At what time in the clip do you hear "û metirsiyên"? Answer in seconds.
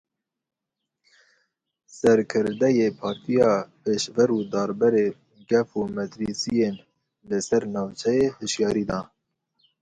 5.79-6.75